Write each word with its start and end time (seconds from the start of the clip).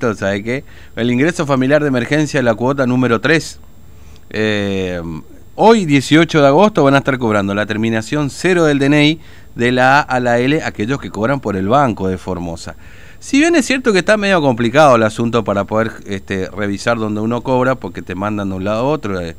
¿Sabe 0.00 0.44
qué? 0.44 0.64
El 0.94 1.10
ingreso 1.10 1.44
familiar 1.44 1.82
de 1.82 1.88
emergencia, 1.88 2.40
la 2.40 2.54
cuota 2.54 2.86
número 2.86 3.20
3. 3.20 3.58
Eh, 4.30 5.02
hoy, 5.56 5.86
18 5.86 6.40
de 6.40 6.46
agosto, 6.46 6.84
van 6.84 6.94
a 6.94 6.98
estar 6.98 7.18
cobrando 7.18 7.52
la 7.52 7.66
terminación 7.66 8.30
cero 8.30 8.62
del 8.62 8.78
DNI 8.78 9.18
de 9.56 9.72
la 9.72 9.98
A 9.98 10.02
a 10.02 10.20
la 10.20 10.38
L, 10.38 10.62
aquellos 10.62 11.00
que 11.00 11.10
cobran 11.10 11.40
por 11.40 11.56
el 11.56 11.66
banco 11.66 12.06
de 12.06 12.16
Formosa. 12.16 12.76
Si 13.18 13.40
bien 13.40 13.56
es 13.56 13.66
cierto 13.66 13.92
que 13.92 13.98
está 13.98 14.16
medio 14.16 14.40
complicado 14.40 14.94
el 14.94 15.02
asunto 15.02 15.42
para 15.42 15.64
poder 15.64 15.90
este, 16.06 16.48
revisar 16.48 16.96
donde 16.96 17.20
uno 17.20 17.40
cobra, 17.40 17.74
porque 17.74 18.00
te 18.00 18.14
mandan 18.14 18.50
de 18.50 18.54
un 18.54 18.62
lado 18.62 18.82
a 18.82 18.84
otro, 18.84 19.20
eh, 19.20 19.34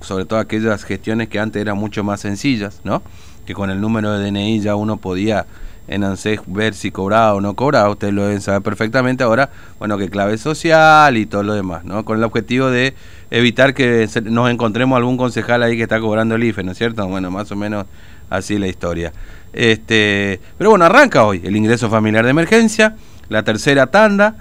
sobre 0.00 0.24
todo 0.24 0.40
aquellas 0.40 0.82
gestiones 0.82 1.28
que 1.28 1.38
antes 1.38 1.62
eran 1.62 1.78
mucho 1.78 2.02
más 2.02 2.18
sencillas, 2.18 2.80
¿no? 2.82 3.00
Que 3.46 3.54
con 3.54 3.70
el 3.70 3.80
número 3.80 4.10
de 4.10 4.28
DNI 4.28 4.58
ya 4.58 4.74
uno 4.74 4.96
podía 4.96 5.46
en 5.88 6.04
ANSES 6.04 6.40
ver 6.46 6.74
si 6.74 6.90
cobraba 6.90 7.34
o 7.34 7.40
no 7.40 7.54
cobraba, 7.54 7.90
ustedes 7.90 8.12
lo 8.12 8.24
deben 8.24 8.40
saber 8.40 8.62
perfectamente. 8.62 9.24
Ahora, 9.24 9.50
bueno, 9.78 9.98
que 9.98 10.08
clave 10.08 10.38
social 10.38 11.16
y 11.16 11.26
todo 11.26 11.42
lo 11.42 11.54
demás, 11.54 11.84
¿no? 11.84 12.04
Con 12.04 12.18
el 12.18 12.24
objetivo 12.24 12.70
de 12.70 12.94
evitar 13.30 13.74
que 13.74 14.08
nos 14.24 14.50
encontremos 14.50 14.96
algún 14.96 15.16
concejal 15.16 15.62
ahí 15.62 15.76
que 15.76 15.84
está 15.84 16.00
cobrando 16.00 16.34
el 16.34 16.44
IFE, 16.44 16.62
¿no 16.62 16.72
es 16.72 16.78
cierto? 16.78 17.06
Bueno, 17.06 17.30
más 17.30 17.50
o 17.52 17.56
menos 17.56 17.86
así 18.30 18.58
la 18.58 18.66
historia. 18.66 19.12
Este, 19.52 20.40
pero 20.58 20.70
bueno, 20.70 20.84
arranca 20.84 21.24
hoy 21.24 21.40
el 21.44 21.56
ingreso 21.56 21.88
familiar 21.88 22.24
de 22.24 22.30
emergencia, 22.30 22.96
la 23.28 23.42
tercera 23.42 23.86
tanda. 23.86 24.36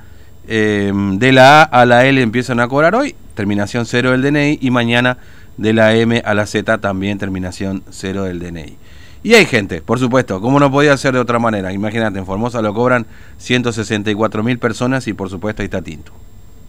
Em, 0.48 1.18
de 1.18 1.32
la 1.32 1.64
A 1.64 1.82
a 1.82 1.86
la 1.88 2.06
L 2.06 2.22
empiezan 2.22 2.60
a 2.60 2.68
cobrar 2.68 2.94
hoy, 2.94 3.16
terminación 3.34 3.88
cero 3.88 4.12
del 4.12 4.22
DNI, 4.22 4.60
y 4.62 4.70
mañana 4.70 5.18
de 5.58 5.74
la 5.74 5.96
M 5.96 6.22
a 6.24 6.34
la 6.36 6.46
Z 6.46 6.78
también 6.78 7.18
terminación 7.18 7.84
cero 7.90 8.26
del 8.26 8.40
DNI. 8.40 8.78
Y 9.26 9.34
hay 9.34 9.46
gente, 9.46 9.82
por 9.82 9.98
supuesto, 9.98 10.40
como 10.40 10.60
no 10.60 10.70
podía 10.70 10.96
ser 10.98 11.16
de 11.16 11.20
otra 11.20 11.40
manera. 11.40 11.74
Imagínate, 11.74 12.20
en 12.20 12.28
Formosa 12.28 12.62
lo 12.62 12.76
cobran 12.76 13.08
164 13.38 14.44
mil 14.44 14.60
personas 14.60 15.08
y 15.08 15.14
por 15.14 15.32
supuesto 15.32 15.64
ahí 15.64 15.66
está 15.66 15.82
Tinto. 15.82 16.12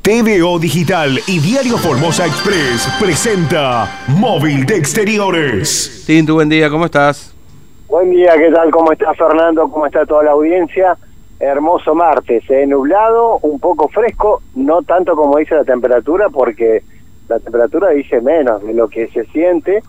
TVO 0.01 0.59
Digital 0.59 1.21
y 1.27 1.39
Diario 1.39 1.77
Formosa 1.77 2.25
Express 2.25 2.89
presenta 2.99 4.07
Móvil 4.09 4.65
de 4.65 4.75
Exteriores. 4.75 6.05
Tinto, 6.07 6.33
buen 6.33 6.49
día, 6.49 6.71
¿cómo 6.71 6.87
estás? 6.87 7.35
Buen 7.89 8.11
día, 8.11 8.33
¿qué 8.39 8.51
tal? 8.51 8.71
¿Cómo 8.71 8.91
está 8.91 9.13
Fernando? 9.13 9.69
¿Cómo 9.69 9.85
está 9.85 10.07
toda 10.07 10.25
la 10.25 10.31
audiencia? 10.31 10.97
Hermoso 11.39 11.95
martes, 11.95 12.43
¿eh? 12.49 12.67
nublado, 12.67 13.37
un 13.43 13.61
poco 13.61 13.89
fresco, 13.89 14.41
no 14.55 14.81
tanto 14.81 15.15
como 15.15 15.37
dice 15.37 15.57
la 15.57 15.65
temperatura, 15.65 16.31
porque 16.31 16.83
la 17.29 17.39
temperatura 17.39 17.91
dice 17.91 18.23
menos 18.23 18.63
de 18.63 18.73
lo 18.73 18.89
que 18.89 19.09
se 19.09 19.27
siente 19.27 19.83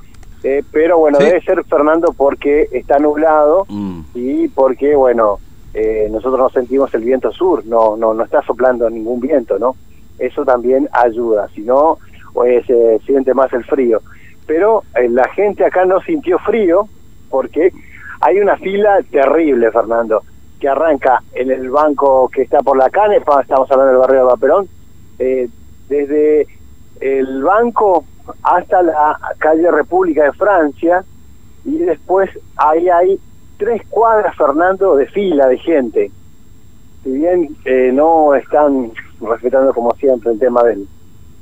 eh, 0.49 0.63
pero 0.71 0.97
bueno, 0.97 1.17
debe 1.17 1.41
ser 1.41 1.61
Fernando 1.65 2.13
porque 2.15 2.69
está 2.71 2.99
nublado 2.99 3.65
mm. 3.67 4.01
y 4.13 4.47
porque, 4.47 4.95
bueno, 4.95 5.39
eh, 5.73 6.07
nosotros 6.09 6.39
no 6.39 6.49
sentimos 6.49 6.93
el 6.93 7.03
viento 7.03 7.33
sur, 7.33 7.65
no, 7.65 7.97
no, 7.97 8.13
no 8.13 8.23
está 8.23 8.41
soplando 8.43 8.89
ningún 8.89 9.19
viento, 9.19 9.59
¿no? 9.59 9.75
Eso 10.17 10.45
también 10.45 10.87
ayuda, 10.93 11.49
si 11.49 11.63
no, 11.63 11.97
pues, 12.31 12.65
se 12.65 12.97
siente 12.99 13.33
más 13.33 13.51
el 13.51 13.65
frío. 13.65 13.99
Pero 14.45 14.83
eh, 14.95 15.09
la 15.09 15.27
gente 15.33 15.65
acá 15.65 15.83
no 15.83 15.99
sintió 15.99 16.39
frío 16.39 16.87
porque 17.29 17.73
hay 18.21 18.39
una 18.39 18.55
fila 18.55 18.99
terrible, 19.11 19.69
Fernando, 19.69 20.23
que 20.61 20.69
arranca 20.69 21.23
en 21.33 21.51
el 21.51 21.69
banco 21.69 22.29
que 22.29 22.43
está 22.43 22.59
por 22.59 22.77
la 22.77 22.89
Cane, 22.89 23.17
estamos 23.17 23.69
hablando 23.69 23.87
del 23.87 23.97
barrio 23.97 24.19
de 24.19 24.25
Vaperón, 24.25 24.69
desde 25.89 26.47
el 27.01 27.43
banco 27.43 28.05
hasta 28.43 28.81
la 28.83 29.17
calle 29.37 29.69
República 29.71 30.23
de 30.23 30.33
Francia 30.33 31.03
y 31.65 31.77
después 31.79 32.29
ahí 32.57 32.87
hay 32.89 33.19
tres 33.57 33.81
cuadras, 33.89 34.35
Fernando, 34.35 34.95
de 34.95 35.07
fila 35.07 35.47
de 35.47 35.57
gente. 35.57 36.11
Si 37.03 37.11
bien 37.11 37.55
eh, 37.65 37.91
no 37.93 38.35
están 38.35 38.91
respetando 39.21 39.73
como 39.73 39.93
siempre 39.95 40.31
el 40.31 40.39
tema 40.39 40.63
del, 40.63 40.87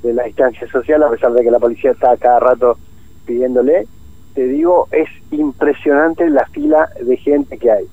de 0.03 0.14
la 0.14 0.23
distancia 0.23 0.67
social, 0.69 1.03
a 1.03 1.09
pesar 1.09 1.33
de 1.33 1.44
que 1.44 1.52
la 1.52 1.59
policía 1.59 1.92
está 1.92 2.16
cada 2.17 2.39
rato 2.39 2.77
pidiéndole, 3.25 3.88
te 4.33 4.47
digo, 4.47 4.88
es 4.92 5.10
impresionante 5.31 6.30
la 6.30 6.45
fila 6.48 6.89
de 7.02 7.17
gente 7.17 7.58
que 7.58 7.71
hay. 7.71 7.86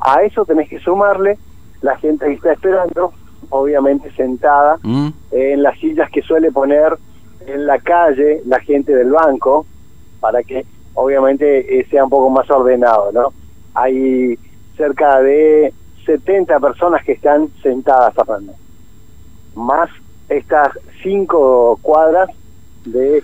A 0.00 0.22
eso 0.22 0.44
tenés 0.44 0.68
que 0.68 0.78
sumarle 0.80 1.38
la 1.82 1.96
gente 1.98 2.26
que 2.26 2.32
está 2.32 2.52
esperando, 2.52 3.12
obviamente 3.50 4.10
sentada 4.12 4.78
mm. 4.82 5.08
en 5.32 5.62
las 5.62 5.78
sillas 5.78 6.10
que 6.10 6.22
suele 6.22 6.50
poner 6.50 6.96
en 7.46 7.66
la 7.66 7.78
calle 7.78 8.42
la 8.46 8.60
gente 8.60 8.94
del 8.94 9.10
banco 9.10 9.66
para 10.20 10.42
que 10.42 10.64
obviamente 10.94 11.80
eh, 11.80 11.86
sea 11.90 12.04
un 12.04 12.10
poco 12.10 12.30
más 12.30 12.50
ordenado, 12.50 13.10
¿no? 13.12 13.32
Hay 13.74 14.38
cerca 14.76 15.20
de 15.20 15.72
70 16.06 16.58
personas 16.60 17.04
que 17.04 17.12
están 17.12 17.48
sentadas 17.62 18.16
hablando, 18.18 18.54
más 19.54 19.90
estas 20.28 20.68
cinco 21.02 21.78
cuadras 21.82 22.30
de, 22.84 23.22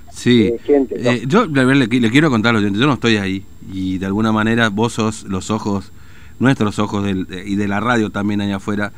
gente. 0.65 0.97
Eh, 0.98 1.25
yo 1.27 1.47
le, 1.47 1.88
quiero 1.88 2.31
contar 2.31 2.54
lo 2.54 2.60
yo 2.60 2.87
no 2.87 2.94
estoy 2.94 3.16
ahí 3.16 3.44
y 3.72 3.98
de 3.98 4.06
alguna 4.06 4.33
manera 4.33 4.69
vos 4.69 4.94
sos 4.94 5.25
los 5.25 5.50
ojos, 5.50 5.93
nuestros 6.38 6.78
ojos 6.78 7.04
del, 7.04 7.27
y 7.47 7.56
de 7.56 7.69
la 7.69 7.81
radio 7.81 8.10
también 8.10 8.41
allá 8.41 8.56
afuera, 8.56 8.93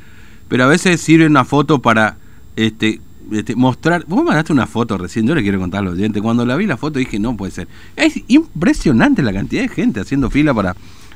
pero 0.48 0.64
a 0.64 0.66
veces 0.66 1.00
sirve 1.00 1.26
una 1.26 1.44
foto 1.44 1.80
para 1.80 2.16
este 2.56 3.00
este, 3.32 3.54
mostrar. 3.56 4.04
Vos 4.06 4.24
mandaste 4.24 4.52
una 4.52 4.66
foto 4.66 4.96
recién, 4.98 5.26
yo 5.26 5.34
le 5.34 5.42
quiero 5.42 5.58
contar 5.58 5.80
a 5.80 5.84
los 5.84 5.94
oyentes. 5.94 6.22
Cuando 6.22 6.44
la 6.44 6.56
vi 6.56 6.66
la 6.66 6.76
foto 6.76 6.98
dije, 6.98 7.18
no 7.18 7.36
puede 7.36 7.52
ser. 7.52 7.68
Es 7.96 8.16
impresionante 8.28 9.22
la 9.22 9.32
cantidad 9.32 9.62
de 9.62 9.68
gente 9.68 10.00
haciendo 10.00 10.30
fila 10.30 10.54
para 10.54 10.74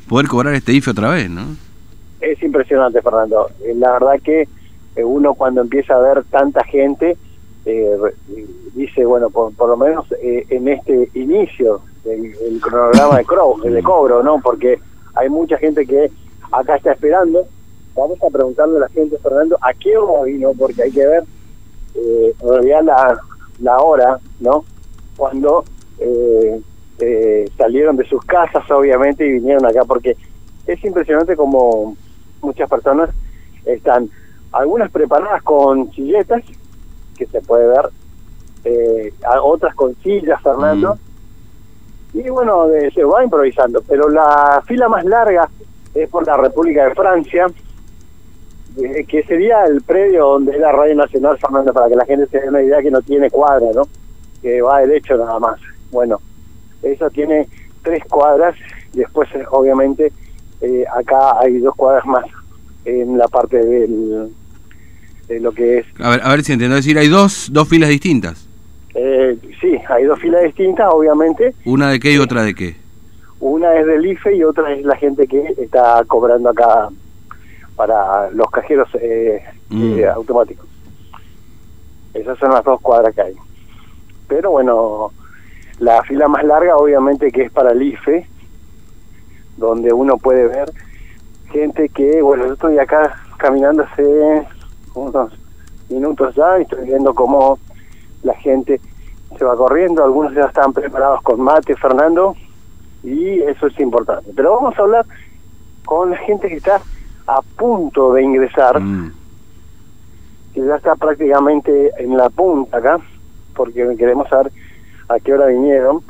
poder 0.08 0.28
cobrar 0.28 0.54
este 0.54 0.72
IFE 0.72 0.90
otra 0.90 1.10
vez, 1.10 1.30
¿no? 1.30 1.42
Es 2.20 2.42
impresionante, 2.42 3.00
Fernando. 3.02 3.50
Eh, 3.64 3.74
la 3.74 3.92
verdad 3.92 4.20
que 4.22 4.48
eh, 4.96 5.04
uno 5.04 5.34
cuando 5.34 5.60
empieza 5.60 5.94
a 5.94 6.00
ver 6.00 6.24
tanta 6.24 6.64
gente, 6.64 7.16
eh, 7.64 7.96
dice, 8.74 9.04
bueno, 9.04 9.30
por, 9.30 9.52
lo 9.58 9.76
menos 9.76 10.06
en 10.20 10.68
este 10.68 11.08
inicio 11.14 11.80
del 12.04 12.60
cronograma 12.60 13.16
de, 13.16 13.70
de 13.70 13.82
cobro, 13.82 14.22
¿no? 14.22 14.40
Porque 14.40 14.78
hay 15.14 15.28
mucha 15.28 15.56
gente 15.58 15.86
que 15.86 16.10
acá 16.50 16.76
está 16.76 16.92
esperando. 16.92 17.46
Vamos 17.94 18.18
a 18.22 18.30
preguntarle 18.30 18.78
a 18.78 18.80
la 18.80 18.88
gente, 18.88 19.18
Fernando, 19.18 19.58
¿a 19.60 19.72
qué 19.74 19.96
hora 19.96 20.24
vino? 20.24 20.52
Porque 20.58 20.82
hay 20.82 20.90
que 20.90 21.06
ver 21.06 21.24
eh, 21.94 22.34
en 22.40 22.48
realidad 22.48 22.82
la, 22.84 23.20
la 23.60 23.78
hora, 23.78 24.18
¿no? 24.40 24.64
Cuando 25.16 25.64
eh, 25.98 26.60
eh, 26.98 27.50
salieron 27.56 27.96
de 27.96 28.04
sus 28.04 28.24
casas, 28.24 28.68
obviamente, 28.70 29.26
y 29.26 29.32
vinieron 29.32 29.64
acá, 29.64 29.84
porque 29.86 30.16
es 30.66 30.84
impresionante 30.84 31.36
como 31.36 31.96
muchas 32.40 32.68
personas 32.68 33.10
están, 33.64 34.08
algunas 34.52 34.90
preparadas 34.90 35.42
con 35.42 35.90
silletas, 35.92 36.42
que 37.16 37.26
se 37.26 37.40
puede 37.40 37.66
ver, 37.68 37.88
eh, 38.64 39.12
otras 39.42 39.74
con 39.74 39.94
sillas, 39.96 40.40
Fernando, 40.42 40.96
mm. 42.12 42.18
y 42.18 42.28
bueno, 42.28 42.66
se 42.94 43.04
va 43.04 43.24
improvisando, 43.24 43.82
pero 43.86 44.08
la 44.08 44.62
fila 44.66 44.88
más 44.88 45.04
larga 45.04 45.48
es 45.94 46.08
por 46.08 46.26
la 46.26 46.36
República 46.36 46.86
de 46.86 46.94
Francia, 46.94 47.46
que 49.06 49.22
sería 49.24 49.64
el 49.64 49.82
predio 49.82 50.26
donde 50.26 50.52
es 50.52 50.60
la 50.60 50.72
Radio 50.72 50.94
Nacional, 50.94 51.38
Fernando, 51.38 51.72
para 51.72 51.88
que 51.88 51.96
la 51.96 52.06
gente 52.06 52.26
se 52.26 52.40
dé 52.40 52.48
una 52.48 52.62
idea 52.62 52.80
que 52.80 52.90
no 52.90 53.02
tiene 53.02 53.30
cuadra, 53.30 53.66
¿no? 53.74 53.82
Que 54.40 54.62
va 54.62 54.80
derecho 54.80 55.16
nada 55.16 55.38
más. 55.38 55.60
Bueno, 55.90 56.20
eso 56.82 57.10
tiene 57.10 57.48
tres 57.82 58.02
cuadras, 58.08 58.56
después 58.92 59.28
eh, 59.34 59.44
obviamente 59.50 60.12
eh, 60.60 60.84
acá 60.96 61.40
hay 61.40 61.58
dos 61.58 61.74
cuadras 61.74 62.06
más 62.06 62.24
en 62.84 63.18
la 63.18 63.28
parte 63.28 63.58
del, 63.58 64.30
de 65.28 65.40
lo 65.40 65.52
que 65.52 65.78
es... 65.78 65.86
A 66.00 66.10
ver, 66.10 66.20
a 66.22 66.30
ver 66.30 66.42
si 66.42 66.52
entiendo, 66.52 66.76
decir, 66.76 66.98
hay 66.98 67.08
dos, 67.08 67.48
dos 67.52 67.68
filas 67.68 67.90
distintas. 67.90 68.48
Eh, 68.94 69.36
sí, 69.60 69.78
hay 69.88 70.04
dos 70.04 70.18
filas 70.18 70.42
distintas, 70.44 70.88
obviamente. 70.90 71.54
¿Una 71.64 71.90
de 71.90 72.00
qué 72.00 72.12
y 72.12 72.18
otra 72.18 72.42
de 72.42 72.54
qué? 72.54 72.76
Una 73.40 73.74
es 73.74 73.86
del 73.86 74.06
IFE 74.06 74.36
y 74.36 74.44
otra 74.44 74.72
es 74.72 74.84
la 74.84 74.96
gente 74.96 75.26
que 75.26 75.54
está 75.58 76.04
cobrando 76.06 76.50
acá 76.50 76.88
para 77.76 78.30
los 78.30 78.50
cajeros 78.50 78.88
eh, 78.94 79.42
mm. 79.70 79.98
eh, 79.98 80.06
automáticos. 80.08 80.66
Esas 82.14 82.38
son 82.38 82.50
las 82.50 82.64
dos 82.64 82.80
cuadras 82.80 83.14
que 83.14 83.22
hay. 83.22 83.34
Pero 84.28 84.50
bueno, 84.50 85.12
la 85.78 86.02
fila 86.02 86.28
más 86.28 86.44
larga 86.44 86.76
obviamente 86.76 87.30
que 87.30 87.42
es 87.42 87.52
para 87.52 87.72
el 87.72 87.82
IFE, 87.82 88.26
donde 89.56 89.92
uno 89.92 90.16
puede 90.18 90.46
ver 90.46 90.72
gente 91.50 91.88
que, 91.90 92.22
bueno, 92.22 92.46
yo 92.46 92.54
estoy 92.54 92.78
acá 92.78 93.14
caminando 93.36 93.82
hace 93.82 94.46
unos 94.94 95.32
minutos 95.90 96.34
ya 96.34 96.58
y 96.58 96.62
estoy 96.62 96.86
viendo 96.86 97.14
cómo 97.14 97.58
la 98.22 98.34
gente 98.34 98.80
se 99.36 99.44
va 99.44 99.56
corriendo, 99.56 100.02
algunos 100.02 100.34
ya 100.34 100.44
están 100.44 100.72
preparados 100.72 101.22
con 101.22 101.40
mate, 101.40 101.74
Fernando, 101.76 102.34
y 103.02 103.40
eso 103.42 103.66
es 103.66 103.78
importante. 103.80 104.30
Pero 104.34 104.54
vamos 104.54 104.78
a 104.78 104.82
hablar 104.82 105.06
con 105.84 106.10
la 106.10 106.16
gente 106.18 106.48
que 106.48 106.56
está 106.56 106.80
a 107.36 107.42
punto 107.56 108.12
de 108.12 108.22
ingresar, 108.22 108.80
mm. 108.80 109.12
que 110.54 110.64
ya 110.64 110.76
está 110.76 110.94
prácticamente 110.96 111.90
en 111.98 112.16
la 112.16 112.28
punta 112.28 112.78
acá, 112.78 112.98
porque 113.54 113.94
queremos 113.96 114.28
saber 114.28 114.52
a 115.08 115.18
qué 115.18 115.32
hora 115.32 115.46
vinieron. 115.46 116.02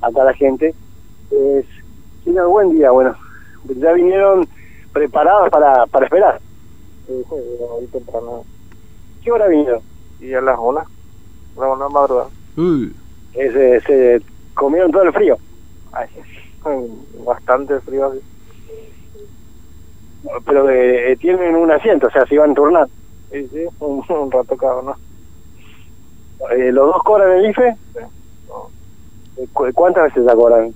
Acá 0.00 0.24
la 0.24 0.34
gente 0.34 0.74
es, 1.30 1.66
buen 2.24 2.70
día, 2.70 2.90
bueno, 2.90 3.14
ya 3.76 3.92
vinieron 3.92 4.48
preparados 4.92 5.50
para, 5.50 5.86
para 5.86 6.06
esperar. 6.06 6.40
Sí, 7.06 7.12
sí, 7.28 7.34
hoy 7.60 7.86
temprano. 7.86 8.44
¿Qué 9.22 9.30
hora 9.30 9.46
vino? 9.46 9.80
Y 10.20 10.32
a 10.34 10.40
las 10.40 10.58
una, 10.58 10.80
a 10.80 11.60
las 11.60 11.76
una 11.76 11.88
madrugada. 11.88 12.30
Uy, 12.56 12.92
Ese, 13.34 13.80
se 13.82 14.22
comieron 14.54 14.90
todo 14.90 15.02
el 15.02 15.12
frío. 15.12 15.38
Ay, 15.92 16.08
bastante 17.24 17.78
frío 17.80 18.06
así. 18.06 18.20
Pero 20.44 20.68
eh, 20.70 21.16
tienen 21.20 21.54
un 21.56 21.70
asiento, 21.70 22.06
o 22.08 22.10
sea, 22.10 22.24
se 22.26 22.34
iban 22.34 22.54
turnando. 22.54 22.90
Sí, 23.30 23.48
sí, 23.48 23.64
un, 23.80 24.04
un 24.08 24.30
rato 24.30 24.56
cada 24.56 24.76
uno. 24.80 24.96
Eh, 26.50 26.70
¿Los 26.72 26.86
dos 26.86 27.02
cobran 27.04 27.32
el 27.32 27.50
IFE? 27.50 27.76
Sí. 27.94 28.00
No. 28.48 28.70
Eh, 29.36 29.48
cu- 29.52 29.72
¿Cuántas 29.74 30.04
veces 30.04 30.24
la 30.24 30.34
cobran? 30.34 30.74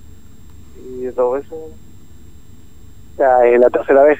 Y 0.75 1.05
dos 1.07 1.33
veces, 1.35 1.51
O 1.51 1.77
sea, 3.15 3.45
es 3.47 3.59
la 3.59 3.69
tercera 3.69 4.03
vez. 4.03 4.19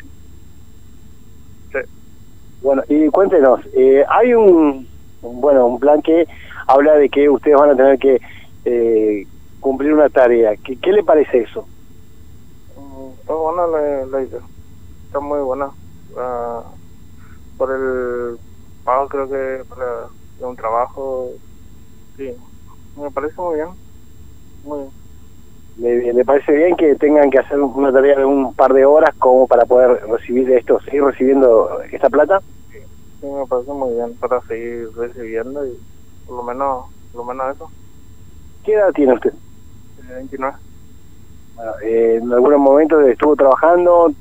sí. 1.72 1.80
Bueno, 2.62 2.84
y 2.88 3.08
cuéntenos, 3.10 3.60
eh, 3.74 4.06
hay 4.10 4.34
un, 4.34 4.88
bueno, 5.22 5.68
un 5.68 5.80
plan 5.80 6.02
que 6.02 6.28
habla 6.68 6.94
de 6.96 7.10
que 7.10 7.30
ustedes 7.30 7.58
van 7.58 7.72
a 7.72 7.76
tener 7.76 7.98
que 8.00 8.20
eh, 8.66 9.26
cumplir 9.60 9.94
una 9.94 10.10
tarea. 10.10 10.56
¿Qué, 10.64 10.78
qué 10.82 10.92
le 10.92 11.04
parece 11.04 11.40
eso? 11.40 11.70
Está 13.20 13.34
buena 13.34 13.68
la, 13.68 14.06
la 14.06 14.22
idea. 14.24 14.42
Está 15.12 15.20
muy 15.20 15.42
buena. 15.42 15.70
Ah, 16.18 16.64
por 17.58 17.70
el 17.70 18.40
pago 18.82 19.10
creo 19.10 19.28
que 19.28 19.66
para 19.66 20.08
de 20.38 20.46
un 20.46 20.56
trabajo, 20.56 21.32
sí, 22.16 22.34
me 22.96 23.12
parece 23.12 23.34
muy 23.42 23.56
bien. 23.56 23.78
Muy 24.64 24.80
bien. 24.80 24.94
¿Le, 25.76 26.14
le 26.14 26.24
parece 26.24 26.54
bien 26.54 26.78
que 26.78 26.96
tengan 26.96 27.30
que 27.30 27.40
hacer 27.40 27.60
una 27.60 27.92
tarea 27.92 28.20
de 28.20 28.24
un 28.24 28.54
par 28.54 28.72
de 28.72 28.86
horas 28.86 29.14
como 29.20 29.48
para 29.48 29.66
poder 29.66 30.02
recibir 30.08 30.50
esto, 30.54 30.80
seguir 30.86 31.04
recibiendo 31.04 31.82
esta 31.92 32.10
plata? 32.10 32.42
Sí, 33.20 33.26
me 33.26 33.46
parece 33.48 33.72
muy 33.74 33.94
bien 33.94 34.16
para 34.16 34.40
seguir 34.48 34.92
recibiendo 34.96 35.66
y 35.66 35.78
por 36.26 36.38
lo 36.38 36.44
menos, 36.44 36.86
por 37.12 37.20
lo 37.20 37.26
menos 37.26 37.54
eso. 37.54 37.70
¿Qué 38.64 38.76
edad 38.76 38.94
tiene 38.94 39.16
usted? 39.16 39.34
Eh, 39.98 40.14
29. 40.16 40.56
Bueno, 41.54 41.74
eh, 41.84 42.16
en 42.16 42.32
algún 42.32 42.62
momento 42.62 43.02
estuvo 43.02 43.36
trabajando, 43.36 44.14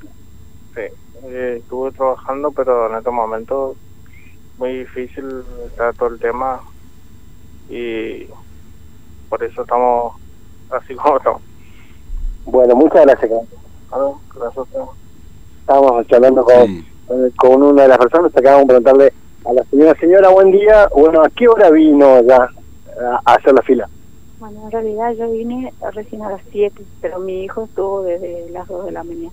eh, 1.25 1.57
estuve 1.61 1.91
trabajando, 1.91 2.51
pero 2.51 2.89
en 2.89 2.97
estos 2.97 3.13
momentos 3.13 3.77
muy 4.57 4.79
difícil 4.79 5.43
está 5.65 5.93
todo 5.93 6.09
el 6.09 6.19
tema 6.19 6.59
y 7.69 8.25
por 9.29 9.43
eso 9.43 9.61
estamos 9.61 10.13
así 10.69 10.93
como 10.95 11.17
estamos. 11.17 11.41
bueno, 12.45 12.75
muchas 12.75 13.05
gracias. 13.05 13.29
Carlos. 13.31 13.47
Claro, 13.89 14.19
gracias 14.35 14.57
a 14.57 14.61
ustedes. 14.61 14.87
Estábamos 15.61 16.07
charlando 16.07 16.43
con, 16.43 16.65
sí. 16.67 16.85
con- 17.37 17.63
una 17.63 17.83
de 17.83 17.87
las 17.89 17.97
personas, 17.97 18.35
acabamos 18.35 18.67
de 18.67 18.67
preguntarle 18.67 19.13
a 19.45 19.53
la 19.53 19.63
señora, 19.65 19.99
señora, 19.99 20.29
buen 20.29 20.51
día, 20.51 20.87
bueno, 20.95 21.21
¿a 21.23 21.29
qué 21.29 21.47
hora 21.47 21.69
vino 21.71 22.21
ya 22.23 22.37
a, 23.01 23.21
a 23.25 23.33
hacer 23.35 23.53
la 23.53 23.61
fila? 23.63 23.89
Bueno, 24.39 24.61
en 24.65 24.71
realidad 24.71 25.13
yo 25.13 25.29
vine 25.31 25.71
recién 25.93 26.21
a 26.23 26.29
las 26.31 26.41
7, 26.51 26.83
pero 26.99 27.19
mi 27.19 27.43
hijo 27.43 27.65
estuvo 27.65 28.01
desde 28.03 28.49
las 28.51 28.67
2 28.67 28.85
de 28.85 28.91
la 28.91 29.03
mañana. 29.03 29.31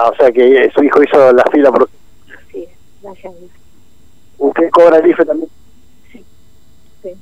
Ah, 0.00 0.10
o 0.10 0.14
sea 0.14 0.30
que 0.30 0.70
su 0.72 0.84
hijo 0.84 1.02
hizo 1.02 1.32
la 1.32 1.42
fila 1.50 1.72
por... 1.72 1.88
Es, 2.54 2.68
gracias 3.02 3.34
a 3.34 3.36
Dios. 3.36 3.50
¿Usted 4.38 4.70
cobra 4.70 4.98
el 4.98 5.10
IFE 5.10 5.24
también? 5.24 5.50
Sí, 6.12 6.24
sí. 7.02 7.14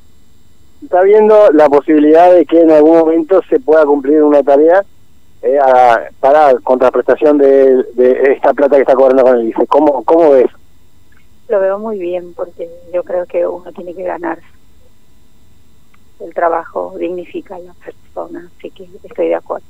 ¿Está 0.83 1.01
viendo 1.03 1.51
la 1.53 1.71
posibilidad 1.71 2.31
de 2.35 2.45
que 2.45 2.61
en 2.61 2.71
algún 2.71 2.99
momento 2.99 3.41
se 3.49 3.59
pueda 3.61 3.87
cumplir 3.87 4.23
una 4.23 4.43
tarea 4.43 4.85
eh, 5.41 5.59
a- 5.59 6.11
para 6.21 6.55
contraprestación 6.61 7.39
de, 7.39 7.83
de 7.95 8.33
esta 8.35 8.53
plata 8.53 8.77
que 8.77 8.83
está 8.83 8.95
cobrando 8.95 9.23
con 9.23 9.39
el 9.39 9.49
IFE? 9.49 9.67
¿Cómo, 9.69 10.05
cómo 10.05 10.33
ves? 10.33 10.51
Lo 11.49 11.59
veo 11.61 11.79
muy 11.79 11.99
bien 11.99 12.35
porque 12.35 12.69
yo 12.93 13.03
creo 13.05 13.25
que 13.25 13.47
uno 13.47 13.73
tiene 13.73 13.95
que 13.95 14.03
ganar. 14.03 14.39
El 16.21 16.35
trabajo 16.35 16.95
dignifica 16.99 17.57
a 17.57 17.59
la 17.61 17.73
persona, 17.75 18.51
así 18.59 18.71
que 18.71 18.87
estoy 19.03 19.29
de 19.29 19.35
acuerdo. 19.37 19.65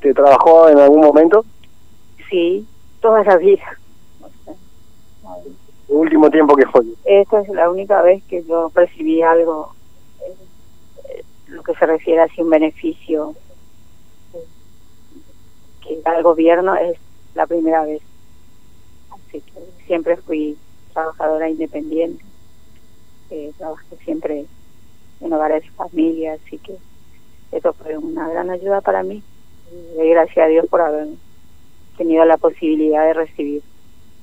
¿Te 0.00 0.14
trabajó 0.14 0.68
en 0.68 0.78
algún 0.78 1.00
momento? 1.00 1.44
Sí, 2.34 2.66
toda 3.00 3.22
la 3.22 3.36
vida. 3.36 3.62
No, 5.22 5.36
¿El 5.88 5.94
último 5.94 6.28
tiempo 6.30 6.56
que 6.56 6.66
fue? 6.66 6.82
Esta 7.04 7.42
es 7.42 7.48
la 7.50 7.70
única 7.70 8.02
vez 8.02 8.24
que 8.24 8.42
yo 8.42 8.72
recibí 8.74 9.22
algo, 9.22 9.72
eh, 11.08 11.22
lo 11.46 11.62
que 11.62 11.74
se 11.74 11.86
refiere 11.86 12.22
a 12.22 12.28
un 12.38 12.50
beneficio 12.50 13.36
que 15.86 16.00
da 16.00 16.16
el 16.16 16.24
gobierno 16.24 16.74
es 16.74 16.98
la 17.36 17.46
primera 17.46 17.84
vez. 17.84 18.02
Así 19.12 19.40
que 19.40 19.60
siempre 19.86 20.16
fui 20.16 20.58
trabajadora 20.92 21.48
independiente, 21.48 22.24
eh, 23.30 23.52
trabajé 23.56 23.96
siempre 24.04 24.44
en 25.20 25.32
hogares 25.32 25.62
de 25.62 25.70
familia, 25.70 26.32
así 26.32 26.58
que 26.58 26.76
eso 27.52 27.72
fue 27.74 27.96
una 27.96 28.28
gran 28.28 28.50
ayuda 28.50 28.80
para 28.80 29.04
mí. 29.04 29.22
Y 29.96 30.08
gracias 30.08 30.46
a 30.46 30.48
Dios 30.48 30.66
por 30.66 30.80
haber 30.80 31.06
tenido 31.96 32.24
la 32.24 32.36
posibilidad 32.36 33.04
de 33.04 33.14
recibir 33.14 33.62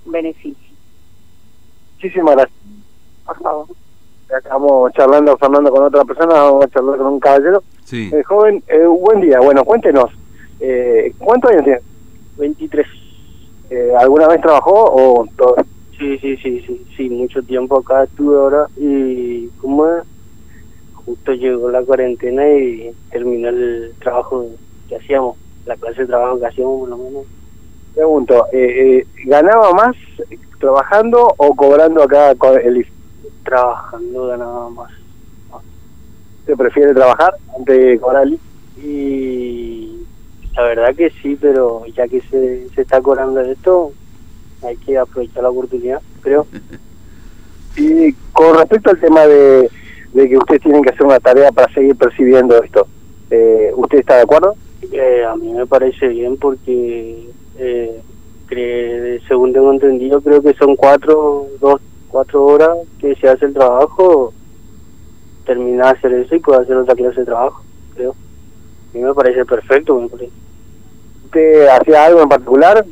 un 0.05 0.11
beneficio. 0.11 0.75
Muchísimas 1.95 2.35
gracias. 2.35 2.59
Por 3.25 3.37
favor. 3.37 3.65
Estamos 4.37 4.93
charlando, 4.93 5.37
Fernando, 5.37 5.71
con 5.71 5.83
otra 5.83 6.05
persona, 6.05 6.33
vamos 6.33 6.65
a 6.65 6.69
charlar 6.69 6.97
con 6.97 7.07
un 7.07 7.19
caballero. 7.19 7.63
Sí. 7.83 8.09
Eh, 8.13 8.23
joven, 8.23 8.63
eh, 8.67 8.85
buen 8.85 9.19
día. 9.19 9.39
Bueno, 9.41 9.65
cuéntenos, 9.65 10.09
eh, 10.61 11.13
¿cuántos 11.17 11.51
años 11.51 11.65
tiene? 11.65 11.81
23. 12.37 12.87
Eh, 13.69 13.91
¿Alguna 13.97 14.27
vez 14.27 14.41
trabajó 14.41 14.85
o 14.85 15.27
todo? 15.37 15.55
Sí, 15.97 16.17
sí, 16.19 16.37
sí, 16.37 16.63
sí, 16.65 16.85
sí, 16.95 17.09
mucho 17.09 17.43
tiempo 17.43 17.79
acá 17.79 18.03
estuve 18.03 18.35
ahora 18.35 18.67
y 18.77 19.47
como 19.59 19.85
es, 19.85 20.03
justo 21.05 21.33
llegó 21.33 21.69
la 21.69 21.83
cuarentena 21.83 22.47
y 22.49 22.91
terminó 23.11 23.49
el 23.49 23.93
trabajo 23.99 24.47
que 24.87 24.95
hacíamos, 24.95 25.37
la 25.65 25.75
clase 25.75 26.01
de 26.01 26.07
trabajo 26.07 26.39
que 26.39 26.47
hacíamos 26.47 26.79
por 26.79 26.89
lo 26.89 26.97
menos. 26.97 27.23
Pregunto, 27.93 28.47
eh, 28.51 28.99
eh, 28.99 29.07
¿ganaba 29.25 29.73
más 29.73 29.95
trabajando 30.59 31.33
o 31.37 31.55
cobrando 31.55 32.03
acá 32.03 32.35
con 32.35 32.59
el? 32.59 32.85
Trabajando 33.43 34.27
ganaba 34.27 34.69
más. 34.69 34.91
¿Usted 36.39 36.55
prefiere 36.55 36.93
trabajar 36.93 37.35
antes 37.57 37.77
de 37.77 37.99
cobrar 37.99 38.23
el? 38.23 38.39
Y 38.83 40.05
la 40.55 40.63
verdad 40.63 40.95
que 40.95 41.11
sí, 41.21 41.37
pero 41.39 41.85
ya 41.87 42.07
que 42.07 42.21
se, 42.21 42.69
se 42.69 42.81
está 42.81 43.01
cobrando 43.01 43.41
esto, 43.41 43.91
hay 44.63 44.77
que 44.77 44.97
aprovechar 44.97 45.43
la 45.43 45.49
oportunidad, 45.49 46.01
creo. 46.21 46.45
Y 47.77 48.13
con 48.33 48.57
respecto 48.57 48.89
al 48.89 48.99
tema 48.99 49.25
de, 49.25 49.69
de 50.13 50.29
que 50.29 50.37
ustedes 50.37 50.61
tienen 50.61 50.83
que 50.83 50.89
hacer 50.89 51.05
una 51.05 51.19
tarea 51.19 51.51
para 51.51 51.73
seguir 51.73 51.95
percibiendo 51.95 52.61
esto, 52.61 52.87
eh, 53.29 53.71
¿usted 53.75 53.99
está 53.99 54.17
de 54.17 54.23
acuerdo? 54.23 54.55
Eh, 54.91 55.23
a 55.23 55.35
mí 55.35 55.53
me 55.53 55.65
parece 55.65 56.07
bien 56.09 56.37
porque, 56.37 57.29
eh, 57.63 58.01
cre- 58.49 59.21
según 59.27 59.53
tengo 59.53 59.71
entendido, 59.71 60.21
creo 60.21 60.41
que 60.41 60.53
son 60.53 60.75
cuatro, 60.75 61.45
dos, 61.59 61.79
cuatro 62.07 62.43
horas 62.45 62.77
que 62.99 63.15
se 63.15 63.29
hace 63.29 63.45
el 63.45 63.53
trabajo, 63.53 64.33
termina 65.45 65.85
de 65.85 65.91
hacer 65.91 66.13
eso 66.13 66.35
y 66.35 66.39
puede 66.39 66.61
hacer 66.61 66.75
otra 66.75 66.95
clase 66.95 67.19
de 67.21 67.25
trabajo, 67.25 67.61
creo. 67.93 68.11
A 68.11 68.97
mí 68.97 69.03
me 69.03 69.13
parece 69.13 69.45
perfecto, 69.45 69.99
me 69.99 70.09
parece. 70.09 70.33
¿Usted 71.23 71.67
hacía 71.67 72.05
algo 72.05 72.21
en 72.23 72.29
particular? 72.29 72.85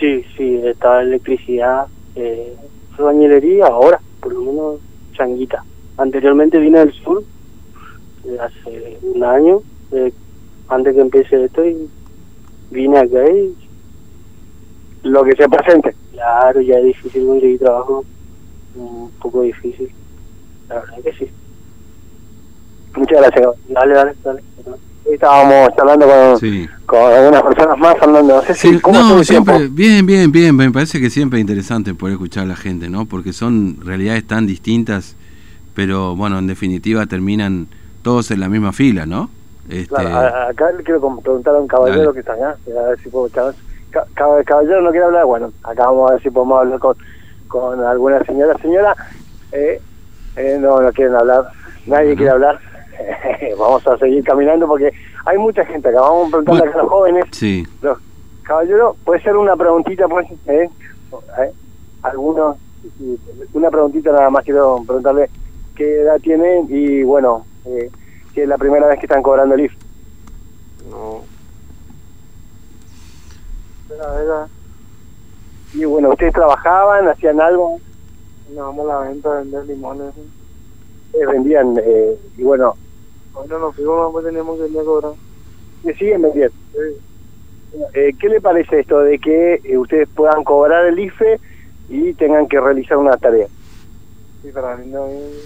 Sí, 0.00 0.24
sí, 0.36 0.60
está 0.64 1.02
electricidad, 1.02 1.86
eh, 2.16 2.56
bañilería, 2.98 3.66
ahora, 3.66 4.00
por 4.20 4.32
lo 4.32 4.40
menos 4.40 4.80
changuita. 5.12 5.62
Anteriormente 5.96 6.58
vine 6.58 6.80
del 6.80 6.92
sur, 6.92 7.22
eh, 8.24 8.38
hace 8.40 8.98
un 9.02 9.22
año, 9.22 9.62
eh, 9.92 10.12
antes 10.68 10.94
que 10.94 11.00
empiece 11.00 11.44
esto, 11.44 11.64
y 11.64 11.88
vine 12.70 12.98
acá 12.98 13.30
y 13.30 13.54
Lo 15.04 15.22
que 15.24 15.32
se 15.36 15.48
presente. 15.48 15.94
claro, 16.12 16.60
ya 16.60 16.76
es 16.78 16.84
difícil 16.84 17.26
conseguir 17.26 17.58
trabajo, 17.60 18.04
un 18.76 19.10
poco 19.20 19.42
difícil. 19.42 19.88
La 20.68 20.76
verdad 20.76 20.96
que 21.04 21.12
sí. 21.12 21.30
Muchas 22.96 23.18
gracias. 23.20 23.46
Dale, 23.68 23.94
dale, 23.94 24.14
dale. 24.24 24.42
Hoy 25.06 25.14
estábamos 25.14 25.68
charlando 25.76 26.06
con, 26.06 26.38
Sí. 26.40 26.66
con 26.86 27.12
algunas 27.12 27.42
personas 27.42 27.78
más, 27.78 27.98
Fernando. 27.98 28.36
No 28.36 28.42
sé 28.42 28.54
si, 28.54 28.68
Sí, 28.70 28.80
¿cómo 28.80 28.98
no, 28.98 29.06
tiempo? 29.08 29.24
siempre, 29.24 29.68
bien, 29.68 30.06
bien, 30.06 30.32
bien. 30.32 30.56
Me 30.56 30.70
parece 30.70 30.98
que 31.00 31.10
siempre 31.10 31.38
es 31.38 31.42
interesante 31.42 31.94
poder 31.94 32.14
escuchar 32.14 32.44
a 32.44 32.46
la 32.46 32.56
gente, 32.56 32.88
¿no? 32.88 33.04
Porque 33.04 33.32
son 33.34 33.76
realidades 33.84 34.26
tan 34.26 34.46
distintas, 34.46 35.16
pero 35.74 36.16
bueno, 36.16 36.38
en 36.38 36.46
definitiva 36.46 37.04
terminan 37.06 37.66
todos 38.02 38.30
en 38.30 38.40
la 38.40 38.48
misma 38.48 38.72
fila, 38.72 39.04
¿no? 39.04 39.28
Este, 39.68 39.88
Claro, 39.94 40.48
acá 40.48 40.72
le 40.72 40.82
quiero 40.84 41.00
preguntar 41.20 41.54
a 41.54 41.58
un 41.58 41.68
caballero 41.68 42.00
Dale. 42.00 42.12
que 42.14 42.20
está 42.20 42.32
acá, 42.34 42.56
a 42.66 42.88
ver 42.88 42.98
si 43.00 43.08
puedo 43.10 43.28
charlar. 43.28 43.54
Ca- 43.94 44.06
ca- 44.14 44.42
caballero 44.44 44.80
no 44.80 44.90
quiere 44.90 45.06
hablar, 45.06 45.24
bueno, 45.24 45.52
acá 45.62 45.84
vamos 45.84 46.10
a 46.10 46.14
ver 46.14 46.22
si 46.22 46.30
podemos 46.30 46.58
hablar 46.58 46.80
con, 46.80 46.96
con 47.46 47.80
alguna 47.84 48.24
señora. 48.24 48.56
Señora, 48.60 48.96
eh, 49.52 49.80
eh, 50.34 50.56
no, 50.58 50.80
no 50.80 50.92
quieren 50.92 51.14
hablar, 51.14 51.44
nadie 51.86 52.06
Bueno. 52.06 52.16
quiere 52.16 52.30
hablar. 52.32 52.60
vamos 53.56 53.86
a 53.86 53.96
seguir 53.98 54.24
caminando 54.24 54.66
porque 54.66 54.92
hay 55.26 55.38
mucha 55.38 55.64
gente 55.66 55.88
acá, 55.90 56.00
vamos 56.00 56.26
a 56.26 56.30
preguntarle 56.30 56.60
Bueno. 56.60 56.70
acá 56.72 56.78
a 56.80 56.82
los 56.82 56.90
jóvenes. 56.90 57.24
sí, 57.30 57.64
Los- 57.82 57.98
caballero, 58.42 58.96
puede 59.04 59.20
ser 59.22 59.36
una 59.36 59.54
preguntita, 59.56 60.08
pues, 60.08 60.26
¿eh? 60.46 60.68
¿Eh? 61.38 61.52
algunos, 62.02 62.56
una 63.52 63.70
preguntita 63.70 64.10
nada 64.10 64.28
más 64.28 64.42
quiero 64.44 64.82
preguntarle 64.84 65.30
qué 65.76 66.00
edad 66.02 66.18
tienen 66.20 66.66
y 66.68 67.04
bueno, 67.04 67.46
eh, 67.64 67.90
si 68.34 68.40
es 68.40 68.48
la 68.48 68.58
primera 68.58 68.88
vez 68.88 68.98
que 68.98 69.06
están 69.06 69.22
cobrando 69.22 69.54
el 69.54 69.60
IF. 69.66 69.72
No. 70.90 71.24
Era, 73.90 74.22
era, 74.22 74.48
Y 75.74 75.84
bueno, 75.84 76.10
¿ustedes 76.10 76.32
trabajaban, 76.32 77.08
hacían 77.08 77.40
algo? 77.40 77.80
nos 78.50 78.66
vamos 78.66 78.88
a 78.90 78.94
la 78.94 79.08
venta 79.08 79.32
a 79.32 79.40
vender 79.40 79.66
limones. 79.66 80.14
Eh, 81.14 81.26
vendían, 81.26 81.76
eh, 81.82 82.16
y 82.36 82.42
bueno, 82.42 82.74
Cuando 83.32 83.58
nos 83.58 83.74
fuimos, 83.74 84.12
pues 84.12 84.24
teníamos 84.26 84.58
que 84.58 84.68
ir 84.68 84.78
a 84.78 84.84
cobrar. 84.84 85.12
¿me 85.82 85.94
siguen 85.94 86.22
vendiendo? 86.22 86.54
Eh, 87.94 88.12
¿Qué 88.18 88.28
le 88.28 88.40
parece 88.40 88.80
esto 88.80 89.00
de 89.00 89.18
que 89.18 89.60
eh, 89.64 89.76
ustedes 89.76 90.08
puedan 90.14 90.44
cobrar 90.44 90.86
el 90.86 90.98
IFE 90.98 91.40
y 91.88 92.14
tengan 92.14 92.46
que 92.48 92.60
realizar 92.60 92.96
una 92.96 93.16
tarea? 93.16 93.48
Y 94.44 94.48
para 94.52 94.76
mí 94.76 94.86
no 94.86 95.04
hay 95.04 95.42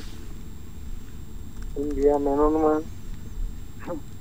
un 1.76 1.88
día 1.90 2.18
menos 2.18 2.52
nomás. 2.52 2.82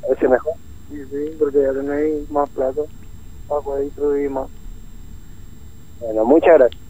¿Parece 0.02 0.28
mejor? 0.30 0.54
Y 0.90 0.96
sí, 0.96 1.36
porque 1.38 1.62
ya 1.62 1.74
tenéis 1.74 2.30
más 2.32 2.50
plata 2.50 2.82
Bueno, 6.00 6.26
muchas 6.26 6.54
gracias. 6.58 6.82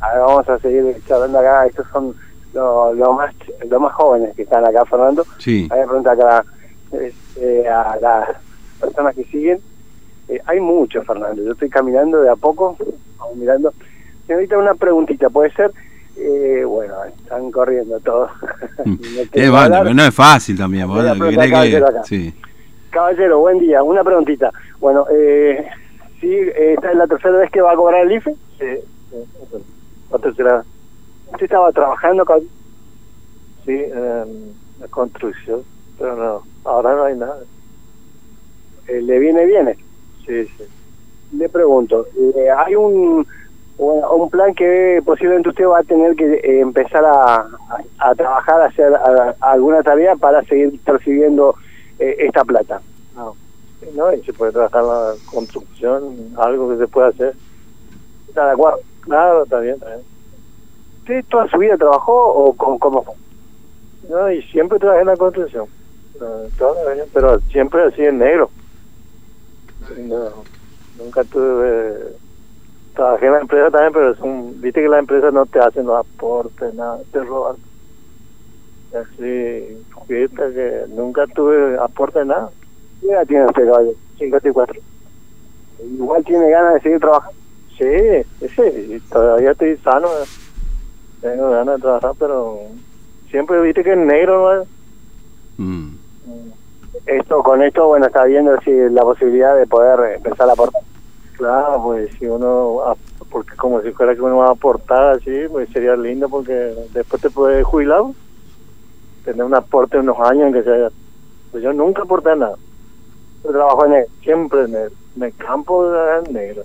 Ahora 0.00 0.20
vamos 0.20 0.48
a 0.48 0.58
seguir 0.60 0.96
charlando 1.06 1.38
acá. 1.38 1.66
Estos 1.66 1.86
son 1.92 2.14
los 2.54 2.96
lo 2.96 3.12
más 3.14 3.34
los 3.68 3.80
más 3.80 3.92
jóvenes 3.94 4.34
que 4.36 4.42
están 4.42 4.64
acá, 4.64 4.84
Fernando. 4.84 5.24
Sí. 5.38 5.68
Hay 5.70 5.84
pregunta 5.84 6.12
acá 6.12 6.44
este, 6.92 7.68
a 7.68 7.96
las 8.00 8.28
personas 8.80 9.14
que 9.14 9.24
siguen. 9.24 9.58
Eh, 10.28 10.40
hay 10.46 10.60
muchos, 10.60 11.04
Fernando. 11.06 11.42
Yo 11.42 11.52
estoy 11.52 11.70
caminando 11.70 12.20
de 12.20 12.30
a 12.30 12.36
poco, 12.36 12.76
vamos 13.18 13.36
mirando. 13.36 13.72
Señorita, 14.26 14.58
una 14.58 14.74
preguntita, 14.74 15.30
¿puede 15.30 15.50
ser? 15.52 15.72
Eh, 16.16 16.64
bueno, 16.66 16.94
están 17.04 17.50
corriendo 17.50 17.98
todos. 18.00 18.30
Eh, 19.32 19.48
bueno, 19.48 19.58
hablar. 19.58 19.82
pero 19.82 19.94
no 19.94 20.02
es 20.04 20.14
fácil 20.14 20.56
también. 20.56 20.86
vos, 20.86 20.98
Voy 20.98 21.08
a 21.08 21.12
¿qué 21.12 21.18
preguntar 21.18 21.48
querés 21.50 21.74
acá, 21.82 21.90
que- 21.90 21.96
acá. 21.98 22.04
sí. 22.04 22.34
Caballero, 22.90 23.40
buen 23.40 23.58
día. 23.58 23.82
Una 23.82 24.02
preguntita. 24.04 24.50
Bueno, 24.80 25.06
eh, 25.10 25.68
¿sí, 26.20 26.32
eh, 26.32 26.74
esta 26.74 26.90
es 26.90 26.96
la 26.96 27.06
tercera 27.06 27.38
vez 27.38 27.50
que 27.50 27.60
va 27.60 27.72
a 27.72 27.76
cobrar 27.76 28.04
el 28.04 28.12
IFE? 28.12 28.34
Sí, 28.58 28.66
sí, 29.10 29.16
sí. 29.50 29.64
La 30.10 30.18
tercera. 30.18 30.64
¿Usted 31.26 31.44
estaba 31.44 31.72
trabajando, 31.72 32.24
caballero? 32.24 32.50
Sí, 33.64 33.72
en 33.74 34.56
la 34.78 34.88
construcción, 34.88 35.64
pero 35.98 36.16
no, 36.16 36.42
ahora 36.64 36.94
no 36.94 37.04
hay 37.04 37.16
nada. 37.16 37.38
Eh, 38.86 39.02
¿Le 39.02 39.18
viene 39.18 39.44
bien? 39.46 39.68
esto? 39.68 39.84
Sí, 40.26 40.46
sí. 40.56 40.64
Le 41.32 41.48
pregunto, 41.48 42.06
eh, 42.36 42.48
¿hay 42.56 42.74
un, 42.74 43.26
un 43.78 44.04
un 44.04 44.30
plan 44.30 44.54
que 44.54 45.00
posiblemente 45.04 45.50
usted 45.50 45.66
va 45.66 45.80
a 45.80 45.84
tener 45.84 46.14
que 46.16 46.24
eh, 46.24 46.60
empezar 46.60 47.04
a, 47.04 47.36
a, 47.36 47.44
a 47.98 48.14
trabajar, 48.14 48.62
a 48.62 48.66
hacer 48.66 48.94
a- 48.94 49.36
alguna 49.40 49.82
tarea 49.82 50.16
para 50.16 50.42
seguir 50.44 50.80
percibiendo 50.82 51.54
eh, 51.98 52.16
esta 52.20 52.44
plata? 52.44 52.80
No. 53.14 53.36
No, 53.94 54.12
y 54.12 54.22
se 54.22 54.32
puede 54.32 54.52
trabajar 54.52 54.82
la 54.84 55.14
construcción, 55.26 56.32
algo 56.36 56.70
que 56.70 56.78
se 56.78 56.88
pueda 56.88 57.08
hacer. 57.08 57.36
¿Está 58.28 58.46
de 58.46 58.52
acuerdo? 58.52 58.80
Claro, 59.00 59.44
está 59.44 59.60
bien, 59.60 59.74
está 59.74 59.86
bien. 59.86 60.02
¿Usted 60.98 61.24
toda 61.30 61.48
su 61.48 61.58
vida 61.58 61.76
trabajó 61.76 62.12
o 62.12 62.54
con, 62.54 62.78
cómo 62.78 63.02
fue? 63.02 63.14
No, 64.08 64.30
y 64.30 64.42
siempre 64.42 64.78
trabajé 64.78 65.00
en 65.00 65.06
la 65.06 65.16
construcción. 65.16 65.68
Toda 66.58 66.94
la 66.94 67.04
pero 67.12 67.40
siempre 67.52 67.84
así 67.84 68.02
en 68.02 68.18
negro. 68.18 68.50
No, 69.96 70.44
nunca 70.96 71.24
tuve. 71.24 72.16
Trabajé 72.94 73.26
en 73.26 73.32
la 73.32 73.40
empresa 73.40 73.70
también, 73.70 73.92
pero 73.92 74.12
es 74.12 74.20
un, 74.20 74.60
viste 74.60 74.82
que 74.82 74.88
la 74.88 74.98
empresa 74.98 75.30
no 75.30 75.46
te 75.46 75.60
hacen 75.60 75.86
los 75.86 75.98
aportes, 75.98 76.74
nada, 76.74 76.98
te 77.12 77.22
roban. 77.22 77.56
Así, 78.92 79.86
que 80.08 80.84
nunca 80.88 81.26
tuve 81.28 81.78
aporte 81.78 82.24
nada. 82.24 82.50
¿Qué 83.00 83.10
edad 83.10 83.26
tiene 83.26 83.46
usted, 83.46 83.66
caballero? 83.66 83.94
54. 84.18 84.80
Igual 85.94 86.24
tiene 86.24 86.50
ganas 86.50 86.74
de 86.74 86.80
seguir 86.80 87.00
trabajando. 87.00 87.38
Sí, 87.78 88.48
sí, 88.48 89.02
todavía 89.10 89.52
estoy 89.52 89.76
sano. 89.78 90.08
eh. 90.08 90.26
Tengo 91.20 91.50
ganas 91.50 91.76
de 91.76 91.82
trabajar, 91.82 92.12
pero 92.18 92.58
siempre 93.30 93.60
viste 93.60 93.84
que 93.84 93.92
en 93.92 94.06
negro, 94.06 94.54
¿no? 94.54 95.64
Mm. 95.64 95.96
Esto, 97.06 97.42
con 97.42 97.62
esto, 97.62 97.86
bueno, 97.86 98.06
está 98.06 98.24
viendo 98.24 98.60
si 98.62 98.70
la 98.90 99.02
posibilidad 99.02 99.56
de 99.56 99.66
poder 99.66 100.16
empezar 100.16 100.48
a 100.48 100.52
aportar. 100.52 100.82
Claro, 101.36 101.80
pues 101.84 102.10
si 102.18 102.26
uno, 102.26 102.96
porque 103.30 103.54
como 103.56 103.80
si 103.82 103.92
fuera 103.92 104.14
que 104.14 104.20
uno 104.20 104.38
va 104.38 104.48
a 104.48 104.52
aportar 104.52 105.16
así, 105.16 105.46
pues 105.50 105.68
sería 105.70 105.94
lindo 105.96 106.28
porque 106.28 106.74
después 106.92 107.22
te 107.22 107.30
puedes 107.30 107.64
jubilar, 107.64 108.02
tener 109.24 109.44
un 109.44 109.54
aporte 109.54 109.98
unos 109.98 110.18
años 110.18 110.48
en 110.48 110.52
que 110.52 110.62
sea. 110.64 110.88
Pues 111.52 111.62
yo 111.62 111.72
nunca 111.72 112.02
aporté 112.02 112.34
nada, 112.34 112.56
Usted 113.38 113.50
trabajó 113.50 113.84
en 113.86 113.92
negro. 113.92 114.10
siempre 114.22 114.60
en 114.64 114.72
negro. 114.72 114.90
En 115.16 115.22
el 115.22 115.34
campo 115.36 115.90
negro. 116.30 116.62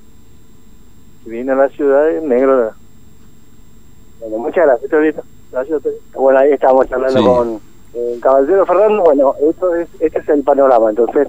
Vine 1.25 1.51
a 1.51 1.55
la 1.55 1.69
ciudad 1.69 2.17
en 2.17 2.27
negro. 2.27 2.71
Bueno, 4.19 4.37
muchas 4.37 4.65
gracias. 4.65 5.25
Gracias. 5.51 5.81
Bueno, 6.13 6.39
ahí 6.39 6.51
estamos 6.51 6.91
hablando 6.91 7.19
Sí. 7.19 7.25
con 7.25 7.59
el 8.13 8.19
caballero 8.19 8.65
Fernando. 8.65 9.03
Bueno, 9.03 9.33
esto 9.49 9.75
es, 9.75 9.87
este 9.99 10.19
es 10.19 10.29
el 10.29 10.43
panorama. 10.43 10.89
Entonces, 10.89 11.27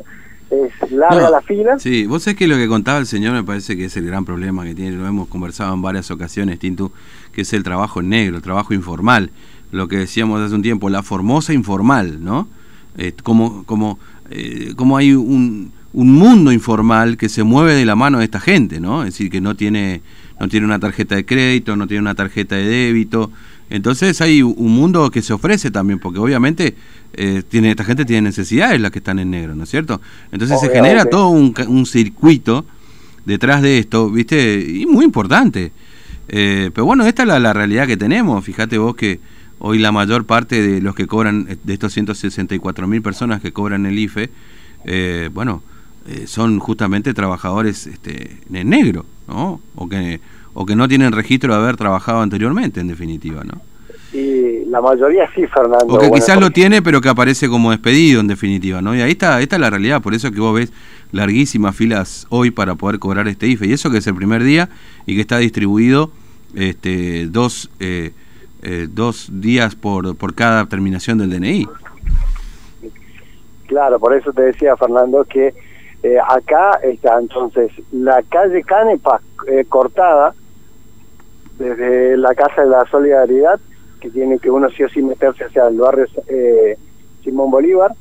es 0.50 0.90
larga 0.92 1.22
No, 1.22 1.30
la 1.30 1.42
fila. 1.42 1.78
Sí, 1.78 2.06
vos 2.06 2.22
sabés 2.22 2.38
que 2.38 2.46
lo 2.46 2.56
que 2.56 2.68
contaba 2.68 2.98
el 2.98 3.06
señor 3.06 3.32
me 3.34 3.42
parece 3.44 3.76
que 3.76 3.86
es 3.86 3.96
el 3.96 4.06
gran 4.06 4.24
problema 4.24 4.64
que 4.64 4.74
tiene, 4.74 4.96
lo 4.96 5.06
hemos 5.06 5.28
conversado 5.28 5.74
en 5.74 5.82
varias 5.82 6.10
ocasiones, 6.10 6.58
Tintu, 6.58 6.92
que 7.32 7.42
es 7.42 7.52
el 7.52 7.62
trabajo 7.64 8.00
en 8.00 8.08
negro, 8.10 8.36
el 8.36 8.42
trabajo 8.42 8.72
informal, 8.74 9.30
lo 9.72 9.88
que 9.88 9.96
decíamos 9.98 10.40
hace 10.40 10.54
un 10.54 10.62
tiempo, 10.62 10.88
la 10.90 11.02
formosa 11.02 11.52
informal, 11.52 12.22
¿no? 12.22 12.46
Eh, 12.96 13.12
como, 13.24 13.64
como, 13.64 13.98
eh, 14.30 14.72
como 14.76 14.96
hay 14.96 15.12
un, 15.12 15.72
un 15.92 16.12
mundo 16.12 16.52
informal 16.52 17.16
que 17.16 17.28
se 17.28 17.44
mueve 17.44 17.74
de 17.74 17.84
la 17.84 17.94
mano 17.94 18.18
de 18.18 18.24
esta 18.24 18.40
gente, 18.40 18.80
¿no? 18.80 19.02
Es 19.02 19.14
decir, 19.14 19.30
que 19.30 19.40
no 19.40 19.54
tiene, 19.54 20.02
no 20.40 20.48
tiene 20.48 20.66
una 20.66 20.78
tarjeta 20.78 21.14
de 21.14 21.24
crédito, 21.24 21.76
no 21.76 21.86
tiene 21.86 22.00
una 22.02 22.14
tarjeta 22.14 22.56
de 22.56 22.64
débito. 22.64 23.30
Entonces 23.70 24.20
hay 24.20 24.42
un 24.42 24.74
mundo 24.74 25.10
que 25.10 25.22
se 25.22 25.32
ofrece 25.32 25.70
también, 25.70 25.98
porque 25.98 26.18
obviamente 26.18 26.74
eh, 27.14 27.42
tiene, 27.48 27.70
esta 27.70 27.84
gente 27.84 28.04
tiene 28.04 28.22
necesidades 28.22 28.80
las 28.80 28.90
que 28.90 28.98
están 28.98 29.18
en 29.18 29.30
negro, 29.30 29.54
¿no 29.54 29.64
es 29.64 29.70
cierto? 29.70 30.00
Entonces 30.32 30.60
se 30.60 30.68
genera 30.68 31.06
todo 31.06 31.28
un, 31.28 31.54
un 31.68 31.86
circuito 31.86 32.66
detrás 33.24 33.62
de 33.62 33.78
esto, 33.78 34.10
¿viste? 34.10 34.64
Y 34.68 34.86
muy 34.86 35.04
importante. 35.04 35.72
Eh, 36.28 36.70
pero 36.74 36.84
bueno, 36.86 37.06
esta 37.06 37.22
es 37.22 37.28
la, 37.28 37.38
la 37.38 37.52
realidad 37.52 37.86
que 37.86 37.96
tenemos. 37.96 38.44
Fíjate 38.44 38.78
vos 38.78 38.94
que 38.96 39.20
hoy 39.58 39.78
la 39.78 39.92
mayor 39.92 40.24
parte 40.24 40.60
de 40.60 40.80
los 40.80 40.94
que 40.94 41.06
cobran, 41.06 41.46
eh, 41.48 41.56
de 41.62 41.72
estos 41.72 41.92
164 41.92 42.86
mil 42.86 43.02
personas 43.02 43.40
que 43.40 43.52
cobran 43.52 43.86
el 43.86 43.98
IFE, 43.98 44.30
eh, 44.84 45.30
bueno, 45.32 45.62
eh, 46.06 46.26
son 46.26 46.58
justamente 46.58 47.14
trabajadores 47.14 47.86
este, 47.86 48.38
en 48.52 48.68
negro, 48.68 49.06
¿no? 49.26 49.60
O 49.74 49.88
que, 49.88 50.20
o 50.52 50.66
que 50.66 50.76
no 50.76 50.86
tienen 50.88 51.12
registro 51.12 51.54
de 51.54 51.60
haber 51.60 51.76
trabajado 51.76 52.20
anteriormente, 52.20 52.80
en 52.80 52.88
definitiva, 52.88 53.42
¿no? 53.44 53.60
Y 54.12 54.64
la 54.66 54.80
mayoría 54.80 55.28
sí, 55.34 55.44
Fernando. 55.46 55.86
O 55.86 55.98
que 55.98 56.08
Bueno, 56.08 56.14
quizás 56.14 56.38
lo 56.38 56.50
tiene, 56.50 56.82
pero 56.82 57.00
que 57.00 57.08
aparece 57.08 57.48
como 57.48 57.70
despedido, 57.70 58.20
en 58.20 58.28
definitiva, 58.28 58.80
¿no? 58.80 58.94
Y 58.94 59.00
ahí 59.00 59.12
está, 59.12 59.40
esta 59.40 59.56
es 59.56 59.60
la 59.60 59.70
realidad, 59.70 60.02
por 60.02 60.14
eso 60.14 60.30
que 60.30 60.40
vos 60.40 60.54
ves 60.54 60.72
larguísimas 61.10 61.74
filas 61.74 62.26
hoy 62.28 62.50
para 62.50 62.74
poder 62.74 62.98
cobrar 62.98 63.26
este 63.26 63.48
IFE. 63.48 63.66
Y 63.66 63.72
eso 63.72 63.90
que 63.90 63.98
es 63.98 64.06
el 64.06 64.14
primer 64.14 64.44
día 64.44 64.68
y 65.06 65.14
que 65.14 65.20
está 65.20 65.38
distribuido 65.38 66.12
este, 66.54 67.26
dos, 67.26 67.70
eh, 67.80 68.12
eh, 68.64 68.86
dos 68.90 69.28
días 69.30 69.74
por, 69.74 70.16
por 70.16 70.34
cada 70.34 70.66
terminación 70.66 71.18
del 71.18 71.30
DNI. 71.30 71.66
Claro, 73.66 73.98
por 73.98 74.14
eso 74.14 74.32
te 74.32 74.42
decía, 74.42 74.76
Fernando, 74.76 75.24
que 75.24 75.54
eh, 76.02 76.16
acá 76.28 76.72
está 76.82 77.18
entonces 77.18 77.70
la 77.92 78.22
calle 78.28 78.62
Canepa 78.62 79.20
eh, 79.48 79.64
cortada 79.68 80.34
desde 81.58 82.16
la 82.16 82.34
Casa 82.34 82.62
de 82.62 82.68
la 82.68 82.84
Solidaridad, 82.90 83.58
que 84.00 84.10
tiene 84.10 84.38
que 84.38 84.50
uno 84.50 84.68
sí 84.70 84.82
o 84.82 84.88
sí 84.88 85.00
meterse 85.02 85.44
hacia 85.44 85.66
el 85.68 85.78
barrio 85.78 86.06
eh, 86.28 86.76
Simón 87.22 87.50
Bolívar, 87.50 87.92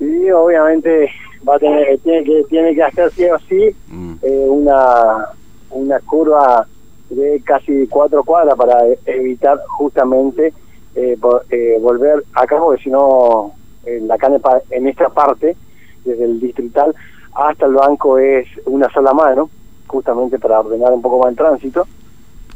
y 0.00 0.30
obviamente 0.30 1.10
va 1.48 1.56
a 1.56 1.58
tener, 1.58 1.98
tiene 2.00 2.24
que 2.24 2.44
tiene 2.48 2.74
que 2.74 2.82
hacer 2.82 3.10
sí 3.12 3.24
o 3.24 3.38
sí 3.48 3.76
Mm. 3.88 4.14
eh, 4.22 4.46
una, 4.48 5.26
una 5.70 6.00
curva 6.00 6.66
de 7.10 7.40
casi 7.44 7.86
cuatro 7.86 8.24
cuadras 8.24 8.56
para 8.56 8.84
evitar 9.06 9.62
justamente 9.68 10.52
eh, 10.94 11.16
eh, 11.50 11.78
volver 11.80 12.24
acá, 12.34 12.58
porque 12.58 12.82
si 12.82 12.90
no, 12.90 13.52
en 13.84 14.08
la 14.08 14.18
canepa, 14.18 14.60
en 14.70 14.88
esta 14.88 15.08
parte, 15.08 15.56
desde 16.04 16.24
el 16.24 16.40
distrital 16.40 16.94
hasta 17.34 17.66
el 17.66 17.74
banco 17.74 18.18
es 18.18 18.46
una 18.64 18.88
sola 18.90 19.12
mano, 19.12 19.50
justamente 19.86 20.38
para 20.38 20.60
ordenar 20.60 20.92
un 20.92 21.02
poco 21.02 21.18
más 21.18 21.28
el 21.28 21.36
tránsito. 21.36 21.86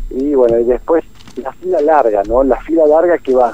Y 0.09 0.35
bueno, 0.35 0.59
y 0.59 0.65
después 0.65 1.05
la 1.37 1.53
fila 1.53 1.81
larga, 1.81 2.23
¿no? 2.27 2.43
La 2.43 2.57
fila 2.63 2.87
larga 2.87 3.19
que 3.19 3.35
va 3.35 3.53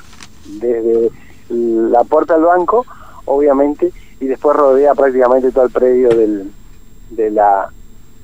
desde 0.60 1.10
la 1.50 2.04
puerta 2.04 2.34
del 2.34 2.44
banco, 2.44 2.86
obviamente, 3.24 3.92
y 4.20 4.26
después 4.26 4.56
rodea 4.56 4.94
prácticamente 4.94 5.50
todo 5.50 5.64
el 5.64 5.72
predio 5.72 6.08
del, 6.10 6.50
de 7.10 7.30
la 7.30 7.70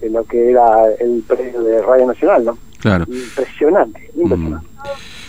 de 0.03 0.11
lo 0.11 0.25
que 0.25 0.51
era 0.51 0.67
el 0.99 1.23
predio 1.27 1.63
de 1.63 1.81
Radio 1.81 2.07
Nacional, 2.07 2.45
¿no? 2.45 2.59
Claro. 2.81 3.05
Impresionante, 3.09 4.11
impresionante. 4.17 4.67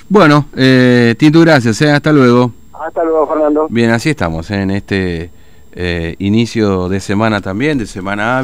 Bueno, 0.10 0.48
eh, 0.58 1.13
Tintu, 1.18 1.42
gracias, 1.42 1.80
eh, 1.84 1.92
hasta 1.92 2.12
luego. 2.12 2.51
Hasta 2.74 3.03
luego, 3.03 3.27
Fernando. 3.27 3.68
Bien, 3.70 3.92
así 3.92 4.10
estamos 4.10 4.50
en 4.50 4.72
este 4.72 5.30
eh, 5.74 6.15
inicio 6.18 6.89
de 6.89 7.00
semana 7.00 7.39
también, 7.39 7.77
de 7.77 7.86
semana 7.86 8.39